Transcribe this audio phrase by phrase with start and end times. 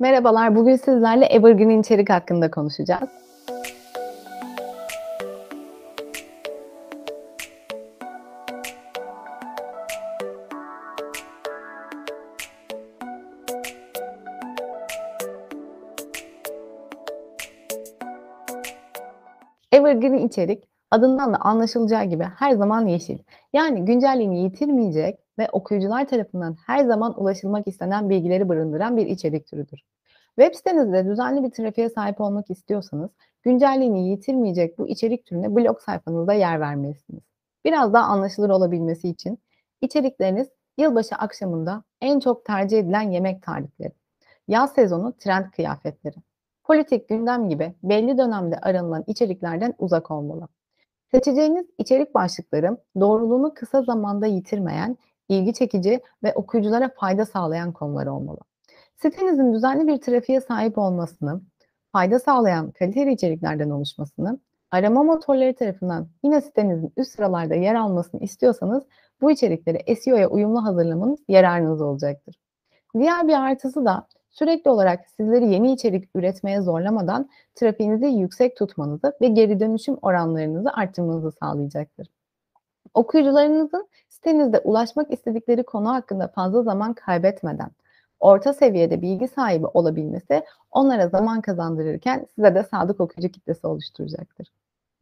[0.00, 3.08] Merhabalar, bugün sizlerle evergreen içerik hakkında konuşacağız.
[19.72, 23.18] Evergreen içerik adından da anlaşılacağı gibi her zaman yeşil.
[23.52, 29.80] Yani güncelliğini yitirmeyecek ve okuyucular tarafından her zaman ulaşılmak istenen bilgileri barındıran bir içerik türüdür.
[30.38, 33.10] Web sitenizde düzenli bir trafiğe sahip olmak istiyorsanız
[33.42, 37.22] güncelliğini yitirmeyecek bu içerik türüne blog sayfanızda yer vermelisiniz.
[37.64, 39.38] Biraz daha anlaşılır olabilmesi için
[39.80, 40.48] içerikleriniz
[40.78, 43.92] yılbaşı akşamında en çok tercih edilen yemek tarifleri,
[44.48, 46.16] yaz sezonu trend kıyafetleri,
[46.64, 50.48] politik gündem gibi belli dönemde aranılan içeriklerden uzak olmalı.
[51.10, 54.96] Seçeceğiniz içerik başlıkları doğruluğunu kısa zamanda yitirmeyen,
[55.28, 58.38] ilgi çekici ve okuyuculara fayda sağlayan konular olmalı.
[58.96, 61.40] Sitenizin düzenli bir trafiğe sahip olmasını,
[61.92, 64.38] fayda sağlayan kaliteli içeriklerden oluşmasını,
[64.70, 68.84] arama motorları tarafından yine sitenizin üst sıralarda yer almasını istiyorsanız
[69.20, 72.34] bu içerikleri SEO'ya uyumlu hazırlamanız yararınız olacaktır.
[72.98, 79.28] Diğer bir artısı da sürekli olarak sizleri yeni içerik üretmeye zorlamadan trafiğinizi yüksek tutmanızı ve
[79.28, 82.08] geri dönüşüm oranlarınızı arttırmanızı sağlayacaktır.
[82.94, 83.88] Okuyucularınızın
[84.24, 87.70] sitenizde ulaşmak istedikleri konu hakkında fazla zaman kaybetmeden
[88.20, 94.48] orta seviyede bilgi sahibi olabilmesi onlara zaman kazandırırken size de sadık okuyucu kitlesi oluşturacaktır.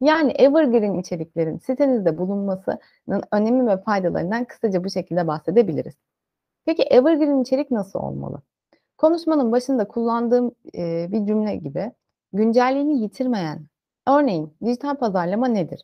[0.00, 5.94] Yani evergreen içeriklerin sitenizde bulunmasının önemi ve faydalarından kısaca bu şekilde bahsedebiliriz.
[6.64, 8.42] Peki evergreen içerik nasıl olmalı?
[8.98, 11.92] Konuşmanın başında kullandığım e, bir cümle gibi
[12.32, 13.66] güncelliğini yitirmeyen,
[14.08, 15.82] örneğin dijital pazarlama nedir?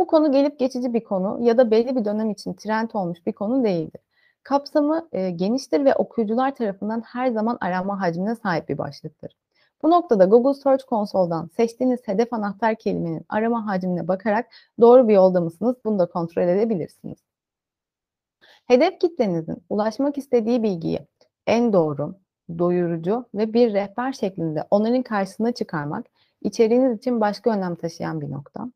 [0.00, 3.32] Bu konu gelip geçici bir konu ya da belli bir dönem için trend olmuş bir
[3.32, 4.00] konu değildir.
[4.42, 9.36] Kapsamı e, geniştir ve okuyucular tarafından her zaman arama hacmine sahip bir başlıktır.
[9.82, 14.46] Bu noktada Google Search Console'dan seçtiğiniz hedef anahtar kelimenin arama hacmine bakarak
[14.80, 17.18] doğru bir yolda mısınız bunu da kontrol edebilirsiniz.
[18.66, 21.06] Hedef kitlenizin ulaşmak istediği bilgiyi
[21.46, 22.14] en doğru,
[22.58, 26.06] doyurucu ve bir rehber şeklinde onların karşısına çıkarmak
[26.42, 28.70] içeriğiniz için başka önem taşıyan bir nokta.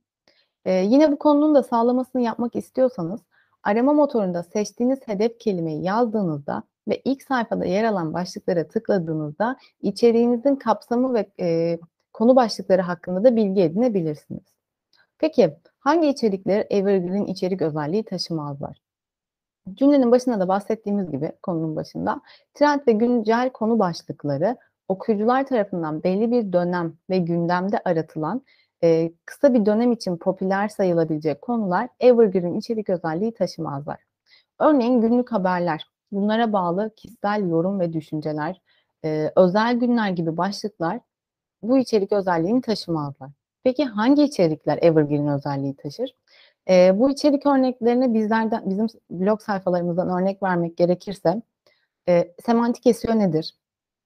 [0.65, 3.21] Ee, yine bu konunun da sağlamasını yapmak istiyorsanız
[3.63, 11.15] arama motorunda seçtiğiniz hedef kelimeyi yazdığınızda ve ilk sayfada yer alan başlıklara tıkladığınızda içeriğinizin kapsamı
[11.15, 11.79] ve e,
[12.13, 14.55] konu başlıkları hakkında da bilgi edinebilirsiniz.
[15.19, 18.81] Peki hangi içerikler evergreen içerik özelliği taşımazlar?
[19.75, 22.21] Cümlenin başında da bahsettiğimiz gibi konunun başında
[22.55, 24.57] trend ve güncel konu başlıkları
[24.89, 28.43] okuyucular tarafından belli bir dönem ve gündemde aratılan
[28.85, 34.01] e, kısa bir dönem için popüler sayılabilecek konular evergreen içerik özelliği taşımazlar.
[34.59, 38.61] Örneğin günlük haberler, bunlara bağlı kişisel yorum ve düşünceler,
[39.05, 41.01] e, özel günler gibi başlıklar
[41.63, 43.31] bu içerik özelliğini taşımazlar.
[43.65, 46.15] Peki hangi içerikler evergreen özelliği taşır?
[46.69, 51.43] E, bu içerik örneklerine bizlerden, bizim blog sayfalarımızdan örnek vermek gerekirse,
[52.09, 53.55] e, semantik SEO nedir?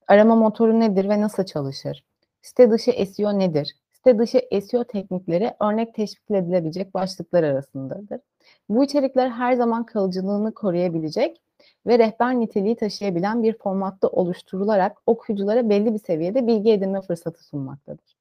[0.09, 2.05] Arama motoru nedir ve nasıl çalışır?
[2.43, 3.77] Site dışı SEO nedir?
[4.08, 8.20] Site dışı SEO teknikleri örnek teşvik edilebilecek başlıklar arasındadır.
[8.69, 11.42] Bu içerikler her zaman kalıcılığını koruyabilecek
[11.86, 18.16] ve rehber niteliği taşıyabilen bir formatta oluşturularak okuyuculara belli bir seviyede bilgi edinme fırsatı sunmaktadır.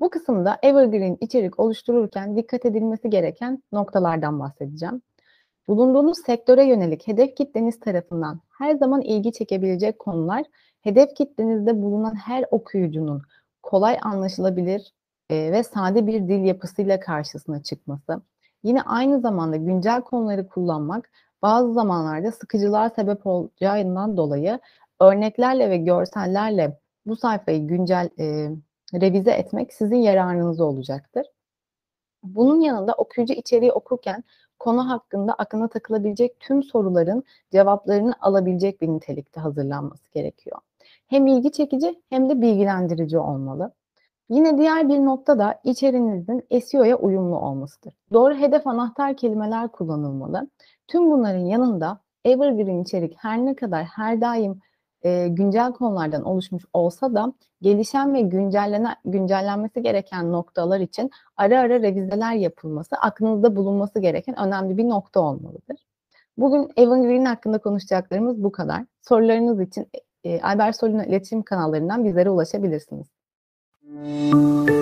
[0.00, 5.02] Bu kısımda Evergreen içerik oluştururken dikkat edilmesi gereken noktalardan bahsedeceğim.
[5.68, 10.44] Bulunduğunuz sektöre yönelik hedef kitleniz tarafından her zaman ilgi çekebilecek konular,
[10.80, 13.22] hedef kitlenizde bulunan her okuyucunun
[13.62, 14.92] kolay anlaşılabilir
[15.30, 18.22] e, ve sade bir dil yapısıyla karşısına çıkması.
[18.62, 21.10] Yine aynı zamanda güncel konuları kullanmak
[21.42, 24.58] bazı zamanlarda sıkıcılığa sebep olacağından dolayı
[25.00, 28.50] örneklerle ve görsellerle bu sayfayı güncel e,
[28.94, 31.26] revize etmek sizin yararınıza olacaktır.
[32.22, 34.24] Bunun yanında okuyucu içeriği okurken
[34.58, 40.58] konu hakkında aklına takılabilecek tüm soruların cevaplarını alabilecek bir nitelikte hazırlanması gerekiyor.
[41.06, 43.72] Hem ilgi çekici hem de bilgilendirici olmalı.
[44.28, 47.94] Yine diğer bir nokta da içeriğinizin SEO'ya uyumlu olmasıdır.
[48.12, 50.50] Doğru hedef anahtar kelimeler kullanılmalı.
[50.88, 54.60] Tüm bunların yanında evergreen içerik her ne kadar her daim
[55.02, 57.32] e, güncel konulardan oluşmuş olsa da
[57.62, 58.20] gelişen ve
[59.04, 65.86] güncellenmesi gereken noktalar için ara ara revizeler yapılması aklınızda bulunması gereken önemli bir nokta olmalıdır.
[66.36, 68.84] Bugün Evergreen hakkında konuşacaklarımız bu kadar.
[69.02, 69.86] Sorularınız için
[70.24, 73.17] e, Albert Solino iletişim kanallarından bizlere ulaşabilirsiniz.
[73.98, 74.77] Música